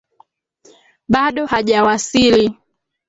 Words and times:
Bado 1.13 1.45
hajawasili. 1.47 2.57